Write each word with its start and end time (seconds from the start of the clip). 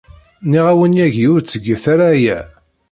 Nniɣ-awen 0.45 0.97
yagi 0.97 1.25
ur 1.33 1.41
ttget 1.41 1.83
ara 1.93 2.05
aya. 2.13 2.39